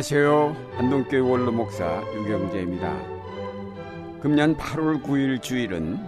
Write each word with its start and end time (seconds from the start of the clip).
안녕하세요. 0.00 0.56
안동교회 0.78 1.20
원로 1.20 1.52
목사 1.52 2.02
유경재입니다. 2.14 4.18
금년 4.22 4.56
8월 4.56 5.02
9일 5.02 5.42
주일은 5.42 5.98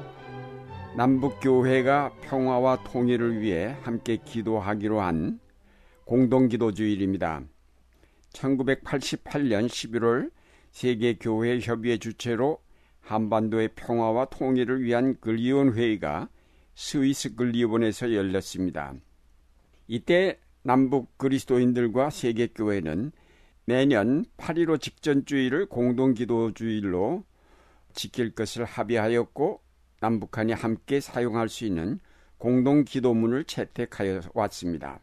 남북교회가 0.97 2.15
평화와 2.23 2.85
통일을 2.85 3.43
위해 3.43 3.77
함께 3.83 4.17
기도하기로 4.17 5.03
한 5.03 5.41
공동기도 6.07 6.73
주일입니다. 6.73 7.43
1988년 8.33 9.67
11월 9.67 10.31
세계교회 10.71 11.61
협의회 11.61 11.99
주최로 11.99 12.63
한반도의 13.03 13.75
평화와 13.77 14.25
통일을 14.31 14.85
위한 14.85 15.21
근리원 15.21 15.75
회의가 15.75 16.31
스위스 16.75 17.35
근리원에서 17.35 18.15
열렸습니다. 18.15 18.95
이때 19.87 20.41
남북 20.63 21.19
그리스도인들과 21.19 22.09
세계교회는 22.09 23.13
매년 23.65 24.25
8.15 24.39 24.81
직전주의를 24.81 25.67
공동기도주일로 25.67 27.25
지킬 27.93 28.35
것을 28.35 28.65
합의하였고 28.65 29.61
남북한이 30.01 30.53
함께 30.53 30.99
사용할 30.99 31.49
수 31.49 31.65
있는 31.65 32.01
공동기도문을 32.39 33.45
채택하여 33.45 34.21
왔습니다. 34.35 34.99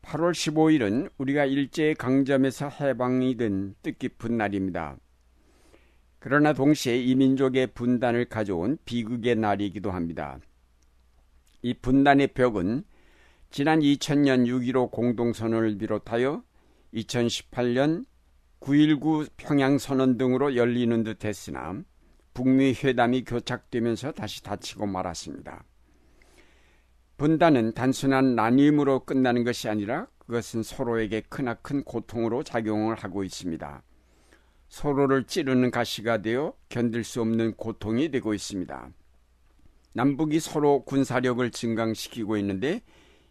8월 0.00 0.32
15일은 0.32 1.10
우리가 1.18 1.44
일제의 1.44 1.94
강점에서 1.96 2.70
해방이 2.70 3.36
된 3.36 3.74
뜻깊은 3.82 4.38
날입니다. 4.38 4.96
그러나 6.18 6.54
동시에 6.54 6.96
이민족의 6.96 7.68
분단을 7.74 8.24
가져온 8.24 8.78
비극의 8.86 9.36
날이기도 9.36 9.90
합니다. 9.90 10.40
이 11.60 11.74
분단의 11.74 12.28
벽은 12.28 12.84
지난 13.50 13.80
2000년 13.80 14.46
6.15 14.46 14.90
공동선언을 14.90 15.78
비롯하여 15.78 16.42
2018년 16.94 18.04
9.19 18.60 19.28
평양선언 19.36 20.18
등으로 20.18 20.54
열리는 20.54 21.02
듯 21.02 21.24
했으나 21.24 21.82
북미 22.34 22.72
회담이 22.72 23.24
교착되면서 23.24 24.12
다시 24.12 24.42
닫히고 24.42 24.86
말았습니다. 24.86 25.64
분단은 27.16 27.72
단순한 27.72 28.36
난임으로 28.36 29.04
끝나는 29.04 29.44
것이 29.44 29.68
아니라 29.68 30.06
그것은 30.18 30.62
서로에게 30.62 31.22
크나큰 31.22 31.84
고통으로 31.84 32.44
작용을 32.44 32.96
하고 32.96 33.24
있습니다. 33.24 33.82
서로를 34.68 35.24
찌르는 35.24 35.70
가시가 35.70 36.22
되어 36.22 36.54
견딜 36.68 37.02
수 37.02 37.22
없는 37.22 37.54
고통이 37.54 38.10
되고 38.10 38.34
있습니다. 38.34 38.90
남북이 39.94 40.38
서로 40.38 40.84
군사력을 40.84 41.50
증강시키고 41.50 42.36
있는데 42.36 42.82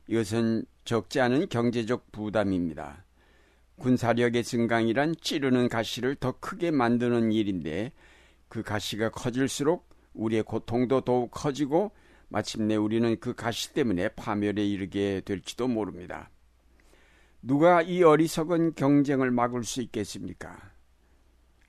이것은 0.07 0.65
적지 0.85 1.19
않은 1.19 1.49
경제적 1.49 2.11
부담입니다. 2.11 3.05
군사력의 3.77 4.43
증강이란 4.43 5.15
찌르는 5.21 5.69
가시를 5.69 6.15
더 6.15 6.31
크게 6.39 6.71
만드는 6.71 7.31
일인데 7.31 7.91
그 8.47 8.63
가시가 8.63 9.09
커질수록 9.11 9.87
우리의 10.13 10.43
고통도 10.43 11.01
더욱 11.01 11.29
커지고 11.31 11.91
마침내 12.29 12.75
우리는 12.75 13.19
그 13.19 13.33
가시 13.35 13.73
때문에 13.73 14.09
파멸에 14.09 14.65
이르게 14.65 15.21
될지도 15.23 15.67
모릅니다. 15.67 16.29
누가 17.41 17.81
이 17.81 18.03
어리석은 18.03 18.73
경쟁을 18.75 19.31
막을 19.31 19.63
수 19.63 19.81
있겠습니까? 19.81 20.57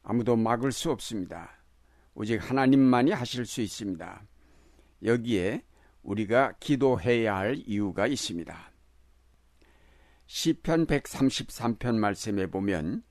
아무도 0.02 0.36
막을 0.36 0.72
수 0.72 0.90
없습니다. 0.90 1.50
오직 2.14 2.38
하나님만이 2.38 3.12
하실 3.12 3.44
수 3.44 3.60
있습니다. 3.60 4.22
여기에 5.04 5.62
우리가 6.02 6.54
기도해야 6.60 7.36
할 7.36 7.56
이유가 7.66 8.06
있습니다. 8.06 8.72
시편 10.26 10.86
133편 10.86 11.96
말씀에 11.96 12.46
보면 12.46 13.02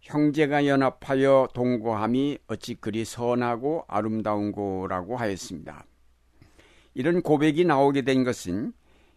형제가 0.00 0.66
연합하여 0.66 1.48
동거함이 1.54 2.38
어찌 2.46 2.74
그리 2.74 3.04
선하고 3.04 3.84
아름다운고라고 3.88 5.16
하였습니다. 5.16 5.84
이런 6.94 7.22
고백이 7.22 7.64
나오게 7.64 8.02
된 8.02 8.24
것은 8.24 8.72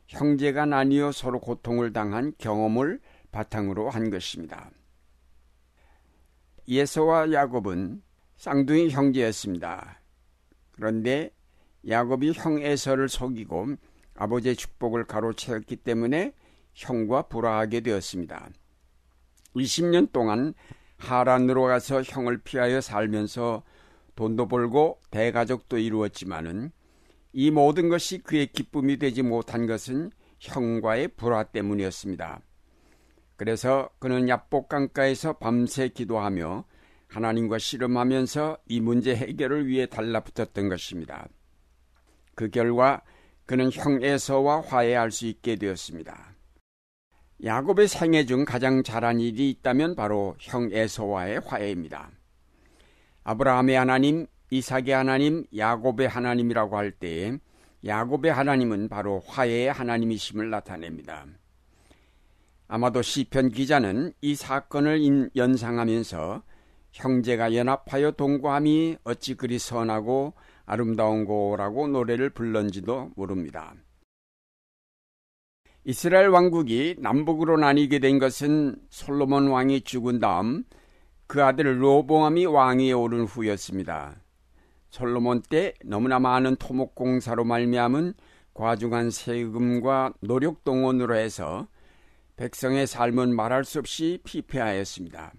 형제가 0.08 0.66
나뉘어 0.66 1.12
서로 1.12 1.40
고통을 1.40 1.94
당한 1.94 2.34
경험을 2.38 3.00
바탕으로 3.32 3.90
한 3.90 4.10
것입니다. 4.10 4.70
예서와 6.68 7.32
야곱은 7.32 8.02
쌍둥이 8.38 8.90
형제였습니다. 8.90 10.02
그런데 10.72 11.32
야곱이 11.88 12.34
형 12.34 12.62
에서를 12.62 13.10
속이고 13.10 13.76
아버지의 14.16 14.56
축복을 14.56 15.06
가로채었기 15.06 15.78
때문에 15.78 16.34
형과 16.74 17.24
불화하게 17.24 17.82
되었습니다. 17.82 18.50
20년 19.56 20.12
동안 20.12 20.54
하란으로 20.98 21.64
가서 21.64 22.02
형을 22.02 22.40
피하여 22.40 22.82
살면서 22.82 23.64
돈도 24.16 24.48
벌고 24.48 25.00
대가족도 25.12 25.78
이루었지만은 25.78 26.72
이 27.34 27.52
모든 27.52 27.90
것이 27.90 28.20
그의 28.20 28.48
기쁨이 28.48 28.98
되지 28.98 29.24
못한 29.24 29.66
것은 29.66 30.12
형과의 30.40 31.10
불화 31.10 31.44
때문이었습니다. 31.44 32.42
그래서 33.36 33.90
그는 34.00 34.30
야복강가에서 34.30 35.34
밤새 35.40 35.90
기도하며 35.90 36.66
하나님과 37.08 37.58
씨름하면서 37.58 38.60
이 38.68 38.80
문제 38.80 39.16
해결을 39.16 39.68
위해 39.68 39.88
달라붙었던 39.88 40.70
것입니다. 40.70 41.28
그 42.36 42.50
결과 42.50 43.02
그는 43.46 43.72
형 43.72 44.02
에서와 44.02 44.62
화해할 44.62 45.12
수 45.12 45.28
있게 45.28 45.56
되었습니다. 45.56 46.34
야곱의 47.44 47.88
생애 47.88 48.26
중 48.26 48.46
가장 48.46 48.84
잘한 48.84 49.20
일이 49.20 49.50
있다면 49.50 49.96
바로 49.96 50.36
형 50.40 50.70
에서와의 50.72 51.42
화해입니다. 51.46 52.10
아브라함의 53.24 53.76
하나님, 53.76 54.28
이삭의 54.50 54.92
하나님, 54.92 55.46
야곱의 55.56 56.08
하나님이라고 56.08 56.78
할때 56.78 57.38
야곱의 57.86 58.32
하나님은 58.32 58.88
바로 58.88 59.22
화해의 59.28 59.72
하나님이심을 59.72 60.50
나타냅니다. 60.50 61.26
아마도 62.68 63.02
시편 63.02 63.50
기자는 63.50 64.14
이 64.22 64.36
사건을 64.36 65.30
연상하면서 65.36 66.44
형제가 66.94 67.56
연합하여 67.56 68.12
동거함이 68.12 68.98
어찌 69.04 69.36
그리 69.36 69.60
선하고 69.60 70.34
아름다운 70.66 71.26
고라고 71.26 71.88
노래를 71.88 72.30
불렀지도 72.30 73.12
모릅니다. 73.16 73.74
이스라엘 75.86 76.30
왕국이 76.30 76.96
남북으로 77.00 77.58
나뉘게 77.58 78.00
된 78.00 78.18
것은 78.18 78.78
솔로몬 78.90 79.48
왕이 79.50 79.82
죽은 79.82 80.20
다음 80.20 80.64
그 81.28 81.44
아들 81.44 81.82
로보암이 81.82 82.46
왕위에 82.46 82.94
오른 82.94 83.26
후였습니다. 83.26 84.16
솔로몬 84.90 85.42
때 85.42 85.74
너무나 85.84 86.20
많은 86.20 86.56
토목 86.56 86.96
공사로 86.96 87.44
말미암은 87.44 88.14
과중한 88.54 89.10
세금과 89.10 90.14
노력 90.22 90.64
동원으로 90.64 91.16
해서 91.16 91.68
백성의 92.38 92.88
삶은 92.88 93.36
말할 93.36 93.66
수 93.66 93.80
없이 93.80 94.20
피폐하였습니다. 94.24 95.34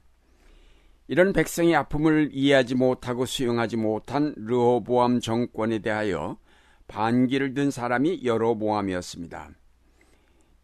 이런 1.06 1.32
백성의 1.32 1.74
아픔을 1.74 2.30
이해하지 2.32 2.76
못하고 2.76 3.26
수용하지 3.26 3.76
못한 3.76 4.34
르호보암 4.36 5.20
정권에 5.20 5.80
대하여 5.80 6.38
반기를 6.86 7.54
든 7.54 7.70
사람이 7.70 8.24
여로보암이었습니다. 8.24 9.50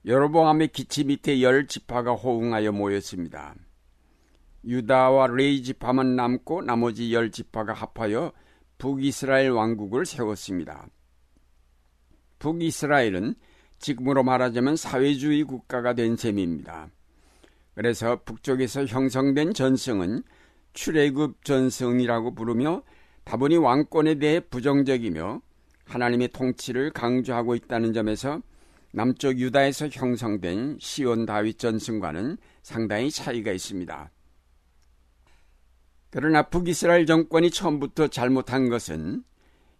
여로보암의 0.06 0.68
기치 0.68 1.04
밑에 1.04 1.42
열 1.42 1.66
지파가 1.66 2.12
호응하여 2.12 2.72
모였습니다. 2.72 3.54
유다와 4.64 5.28
레이 5.28 5.62
지파만 5.62 6.16
남고 6.16 6.62
나머지 6.62 7.12
열 7.12 7.30
지파가 7.30 7.72
합하여 7.72 8.32
북이스라엘 8.78 9.50
왕국을 9.50 10.06
세웠습니다. 10.06 10.88
북이스라엘은 12.38 13.34
지금으로 13.78 14.22
말하자면 14.22 14.76
사회주의 14.76 15.44
국가가 15.44 15.94
된 15.94 16.16
셈입니다. 16.16 16.88
그래서 17.80 18.20
북쪽에서 18.26 18.84
형성된 18.84 19.54
전승은 19.54 20.22
출애굽 20.74 21.42
전승이라고 21.46 22.34
부르며 22.34 22.82
다분히 23.24 23.56
왕권에 23.56 24.16
대해 24.16 24.38
부정적이며 24.38 25.40
하나님의 25.86 26.28
통치를 26.28 26.90
강조하고 26.90 27.54
있다는 27.54 27.94
점에서 27.94 28.42
남쪽 28.92 29.38
유다에서 29.38 29.88
형성된 29.88 30.76
시온 30.78 31.24
다윗 31.24 31.58
전승과는 31.58 32.36
상당히 32.62 33.10
차이가 33.10 33.50
있습니다. 33.50 34.10
그러나 36.10 36.42
북이스라엘 36.42 37.06
정권이 37.06 37.50
처음부터 37.50 38.08
잘못한 38.08 38.68
것은 38.68 39.24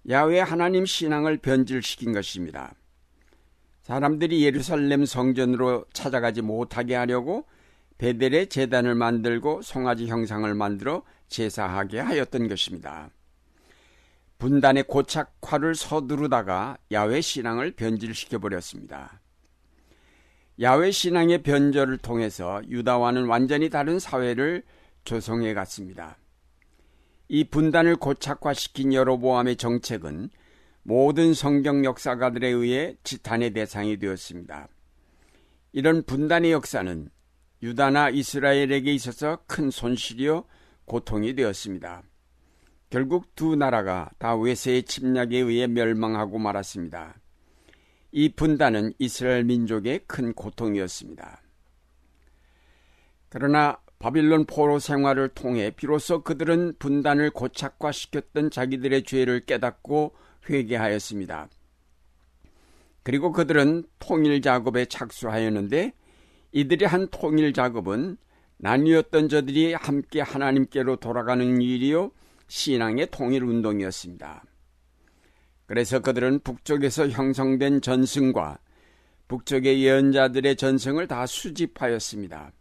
야외 0.09 0.41
하나님 0.41 0.87
신앙을 0.87 1.37
변질시킨 1.37 2.15
것입니다. 2.15 2.73
사람들이 3.83 4.43
예루살렘 4.43 5.05
성전으로 5.05 5.85
찾아가지 5.93 6.41
못하게 6.41 6.95
하려고 6.95 7.45
베델의 8.01 8.47
재단을 8.47 8.95
만들고 8.95 9.61
송아지 9.61 10.07
형상을 10.07 10.55
만들어 10.55 11.03
제사하게 11.29 12.01
하였던 12.01 12.49
것입니다. 12.49 13.11
분단의 14.39 14.85
고착화를 14.85 15.75
서두르다가 15.75 16.79
야외 16.93 17.21
신앙을 17.21 17.73
변질시켜 17.73 18.39
버렸습니다. 18.39 19.21
야외 20.61 20.91
신앙의 20.91 21.43
변절을 21.43 21.99
통해서 21.99 22.63
유다와는 22.71 23.27
완전히 23.27 23.69
다른 23.69 23.99
사회를 23.99 24.63
조성해 25.05 25.53
갔습니다. 25.53 26.17
이 27.29 27.45
분단을 27.45 27.97
고착화시킨 27.97 28.95
여로보암의 28.95 29.57
정책은 29.57 30.31
모든 30.85 31.35
성경 31.35 31.85
역사가들에 31.85 32.49
의해 32.49 32.97
지탄의 33.05 33.53
대상이 33.53 33.99
되었습니다. 33.99 34.69
이런 35.73 36.03
분단의 36.03 36.53
역사는 36.53 37.11
유다나 37.63 38.11
이스라엘에게 38.11 38.93
있어서 38.95 39.39
큰 39.47 39.71
손실이요 39.71 40.45
고통이 40.87 41.35
되었습니다. 41.35 42.03
결국 42.89 43.35
두 43.37 43.55
나라가 43.55 44.11
다 44.19 44.35
외세의 44.35 44.83
침략에 44.83 45.39
의해 45.39 45.67
멸망하고 45.67 46.39
말았습니다. 46.39 47.21
이 48.13 48.29
분단은 48.31 48.95
이스라엘 48.99 49.45
민족의 49.45 50.01
큰 50.07 50.33
고통이었습니다. 50.33 51.43
그러나 53.29 53.79
바빌론 54.01 54.47
포로 54.47 54.79
생활을 54.81 55.29
통해 55.29 55.71
비로소 55.71 56.23
그들은 56.23 56.75
분단을 56.79 57.31
고착화시켰던 57.31 58.51
자기들의 58.51 59.05
죄를 59.05 59.45
깨닫고 59.45 60.17
회개하였습니다. 60.49 61.49
그리고 63.03 63.31
그들은 63.31 63.85
통일 63.99 64.43
작업에 64.43 64.87
착수하였는데 64.87 65.93
이들이 66.53 66.85
한 66.85 67.09
통일 67.11 67.53
작업은 67.53 68.17
나뉘었던 68.59 69.29
저들이 69.29 69.75
함께 69.75 70.21
하나님께로 70.21 70.97
돌아가는 70.97 71.63
일이요 71.63 72.11
신앙의 72.49 73.09
통일 73.11 73.45
운동이었습니다. 73.45 74.45
그래서 75.67 76.01
그들은 76.01 76.41
북쪽에서 76.41 77.09
형성된 77.09 77.81
전승과 77.81 78.59
북쪽의 79.29 79.85
예언자들의 79.85 80.57
전승을 80.57 81.07
다 81.07 81.25
수집하였습니다. 81.27 82.53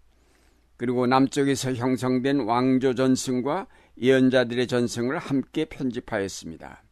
그리고 0.77 1.07
남쪽에서 1.07 1.73
형성된 1.73 2.41
왕조 2.41 2.93
전승과 2.93 3.67
예언자들의 3.99 4.67
전승을 4.67 5.17
함께 5.17 5.65
편집하였습니다. 5.65 6.83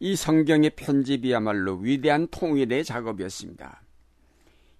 이 0.00 0.16
성경의 0.16 0.70
편집이야말로 0.70 1.76
위대한 1.76 2.26
통일의 2.28 2.84
작업이었습니다. 2.84 3.83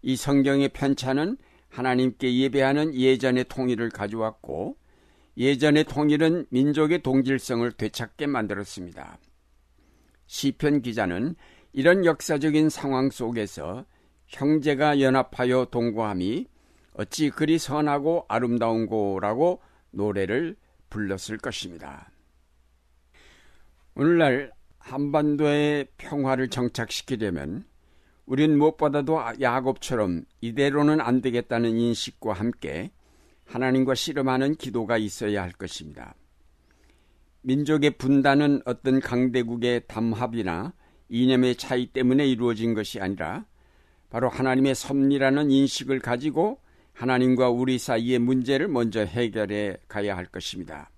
이 0.06 0.16
성경의 0.16 0.68
편찬은 0.68 1.38
하나님께 1.70 2.36
예배하는 2.36 2.94
예전의 2.94 3.46
통일을 3.48 3.88
가져왔고 3.88 4.76
예전의 5.38 5.84
통일은 5.84 6.44
민족의 6.50 7.02
동질성을 7.02 7.72
되찾게 7.72 8.26
만들었습니다. 8.26 9.16
시편 10.26 10.82
기자는 10.82 11.36
이런 11.72 12.04
역사적인 12.04 12.68
상황 12.68 13.08
속에서 13.08 13.86
형제가 14.26 15.00
연합하여 15.00 15.68
동거함이 15.70 16.48
어찌 16.92 17.30
그리 17.30 17.58
선하고 17.58 18.26
아름다운고라고 18.28 19.62
노래를 19.90 20.54
불렀을 20.90 21.38
것입니다. 21.38 22.10
오늘날 23.94 24.52
한반도의 24.80 25.86
평화를 25.96 26.50
정착시키려면 26.50 27.64
우린 28.26 28.56
무엇보다도 28.56 29.20
야곱처럼 29.40 30.24
이대로는 30.40 31.00
안 31.00 31.20
되겠다는 31.20 31.76
인식과 31.76 32.32
함께 32.32 32.90
하나님과 33.44 33.94
씨름하는 33.94 34.54
기도가 34.54 34.96
있어야 34.96 35.42
할 35.42 35.52
것입니다. 35.52 36.14
민족의 37.42 37.98
분단은 37.98 38.62
어떤 38.64 39.00
강대국의 39.00 39.82
담합이나 39.86 40.72
이념의 41.10 41.56
차이 41.56 41.86
때문에 41.86 42.26
이루어진 42.26 42.72
것이 42.72 43.00
아니라 43.00 43.44
바로 44.08 44.30
하나님의 44.30 44.74
섭리라는 44.74 45.50
인식을 45.50 45.98
가지고 45.98 46.58
하나님과 46.94 47.50
우리 47.50 47.78
사이의 47.78 48.20
문제를 48.20 48.68
먼저 48.68 49.00
해결해 49.04 49.76
가야 49.88 50.16
할 50.16 50.26
것입니다. 50.26 50.90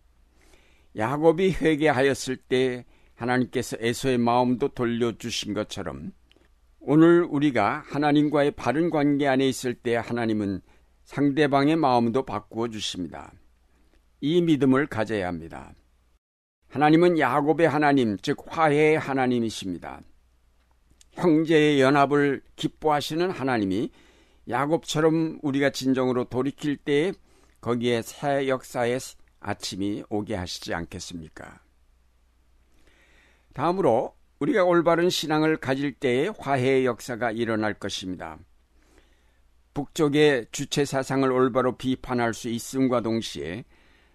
야곱이 0.96 1.52
회개하였을 1.52 2.36
때 2.36 2.84
하나님께서 3.16 3.76
에서의 3.80 4.18
마음도 4.18 4.68
돌려주신 4.68 5.54
것처럼 5.54 6.12
오늘 6.88 7.24
우리가 7.24 7.82
하나님과의 7.84 8.52
바른 8.52 8.90
관계 8.90 9.26
안에 9.26 9.44
있을 9.48 9.74
때 9.74 9.96
하나님은 9.96 10.60
상대방의 11.02 11.74
마음도 11.74 12.24
바꾸어 12.24 12.68
주십니다. 12.68 13.32
이 14.20 14.40
믿음을 14.40 14.86
가져야 14.86 15.26
합니다. 15.26 15.74
하나님은 16.68 17.18
야곱의 17.18 17.68
하나님, 17.68 18.16
즉 18.18 18.36
화해의 18.46 19.00
하나님이십니다. 19.00 20.00
형제의 21.14 21.80
연합을 21.80 22.42
기뻐하시는 22.54 23.32
하나님이 23.32 23.90
야곱처럼 24.48 25.40
우리가 25.42 25.70
진정으로 25.70 26.26
돌이킬 26.26 26.76
때에 26.76 27.14
거기에 27.60 28.02
새 28.02 28.46
역사의 28.46 29.00
아침이 29.40 30.04
오게 30.08 30.36
하시지 30.36 30.72
않겠습니까? 30.72 31.58
다음으로 33.54 34.14
우리가 34.38 34.64
올바른 34.64 35.08
신앙을 35.08 35.56
가질 35.56 35.92
때에 35.92 36.30
화해의 36.38 36.84
역사가 36.84 37.30
일어날 37.32 37.74
것입니다. 37.74 38.38
북쪽의 39.72 40.46
주체 40.52 40.84
사상을 40.84 41.30
올바로 41.30 41.76
비판할 41.76 42.34
수 42.34 42.48
있음과 42.48 43.00
동시에 43.02 43.64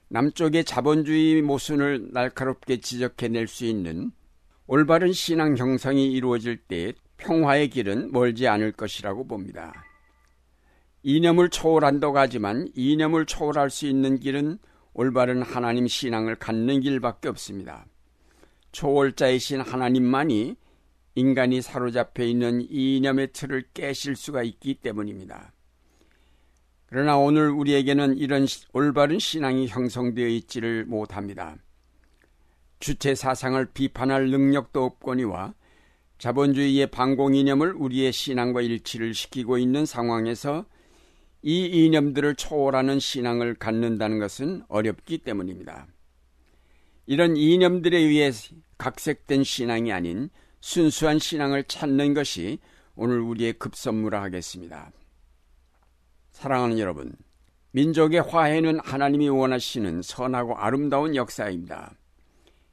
남쪽의 0.10 0.66
자본주의 0.66 1.42
모순을 1.42 2.10
날카롭게 2.12 2.82
지적해낼 2.82 3.48
수 3.48 3.66
있는 3.66 4.12
올바른 4.68 5.14
신앙 5.14 5.58
형성이 5.58 6.12
이루어질 6.12 6.58
때 6.58 6.94
평화의 7.18 7.70
길은 7.70 8.12
멀지 8.12 8.48
않을 8.48 8.74
것이라고 8.74 9.28
봅니다. 9.28 9.74
이념을 11.04 11.50
초월한다고 11.50 12.18
하지만 12.18 12.68
이념을 12.76 13.26
초월할 13.26 13.70
수 13.70 13.88
있는 13.88 14.20
길은 14.20 14.60
올바른 14.94 15.42
하나님 15.42 15.88
신앙을 15.88 16.36
갖는 16.36 16.82
길밖에 16.82 17.30
없습니다. 17.30 17.86
초월자이신 18.72 19.62
하나님만이 19.62 20.56
인간이 21.16 21.62
사로잡혀 21.62 22.24
있는 22.24 22.66
이념의 22.70 23.34
틀을 23.34 23.66
깨실 23.74 24.16
수가 24.16 24.44
있기 24.44 24.76
때문입니다. 24.76 25.52
그러나 26.86 27.18
오늘 27.18 27.50
우리에게는 27.50 28.18
이런 28.18 28.46
올바른 28.74 29.20
신앙이 29.20 29.68
형성되어 29.68 30.28
있지를 30.28 30.86
못합니다. 30.86 31.58
주체 32.80 33.16
사상을 33.16 33.64
비판할 33.74 34.30
능력도 34.30 34.84
없거니와 34.84 35.54
자본주의의 36.18 36.88
반공 36.88 37.34
이념을 37.36 37.74
우리의 37.74 38.12
신앙과 38.12 38.62
일치를 38.62 39.14
시키고 39.14 39.58
있는 39.58 39.86
상황에서 39.86 40.66
이 41.42 41.66
이념들을 41.66 42.36
초월하는 42.36 43.00
신앙을 43.00 43.56
갖는다는 43.56 44.20
것은 44.20 44.64
어렵기 44.68 45.20
때문입니다. 45.20 45.88
이런 47.08 47.36
이념들에 47.36 47.98
의해 47.98 48.32
각색된 48.82 49.44
신앙이 49.44 49.94
아닌 49.94 50.32
순수한 50.60 51.20
신앙을 51.20 51.66
찾는 51.66 52.16
것이 52.16 52.58
오늘 52.96 53.20
우리의 53.20 53.54
급선무라 53.54 54.24
하겠습니다. 54.24 54.92
사랑하는 56.32 56.80
여러분, 56.80 57.14
민족의 57.74 58.22
화해는 58.22 58.80
하나님이 58.80 59.30
원하시는 59.30 60.02
선하고 60.02 60.58
아름다운 60.58 61.16
역사입니다. 61.16 61.94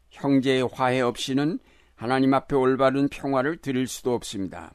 형제의 0.08 0.66
화해 0.72 1.02
없이는 1.02 1.58
하나님 1.94 2.32
앞에 2.32 2.56
올바른 2.56 3.08
평화를 3.08 3.58
드릴 3.58 3.86
수도 3.86 4.14
없습니다. 4.14 4.72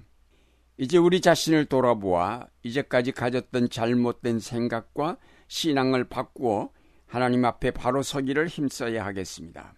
이제 0.78 1.00
우리 1.00 1.20
자신을 1.20 1.66
돌아보아 1.66 2.46
이제까지 2.62 3.12
가졌던 3.12 3.72
잘못된 3.72 4.40
생각과 4.40 5.18
신앙을 5.48 6.10
바꾸어 6.10 6.70
하나님 7.08 7.44
앞에 7.44 7.72
바로 7.72 8.04
서기를 8.04 8.48
힘써야 8.48 9.04
하겠습니다. 9.04 9.74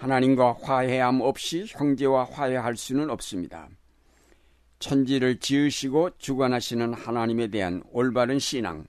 하나님과 0.00 0.56
화해함 0.62 1.20
없이 1.20 1.66
형제와 1.68 2.24
화해할 2.24 2.74
수는 2.74 3.10
없습니다. 3.10 3.68
천지를 4.78 5.38
지으시고 5.38 6.16
주관하시는 6.16 6.94
하나님에 6.94 7.48
대한 7.48 7.82
올바른 7.92 8.38
신앙, 8.38 8.86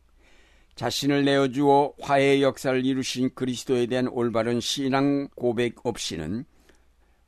자신을 0.76 1.26
내어주어 1.26 1.96
화해의 2.00 2.42
역사를 2.42 2.86
이루신 2.86 3.32
그리스도에 3.36 3.88
대한 3.88 4.08
올바른 4.08 4.62
신앙 4.62 5.28
고백 5.36 5.86
없이는 5.86 6.46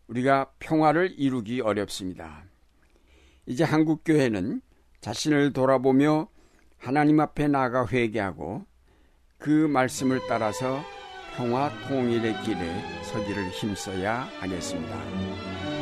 우리가 0.07 0.51
평화를 0.59 1.13
이루기 1.17 1.59
어렵습니다. 1.59 2.45
이제 3.45 3.65
한국교회는 3.65 4.61
자신을 5.01 5.51
돌아보며 5.51 6.29
하나님 6.77 7.19
앞에 7.19 7.49
나가 7.49 7.85
회개하고 7.85 8.65
그 9.37 9.49
말씀을 9.49 10.21
따라서 10.29 10.81
평화 11.35 11.69
통일의 11.87 12.35
길에 12.43 13.03
서기를 13.03 13.49
힘써야 13.49 14.29
하겠습니다. 14.39 15.72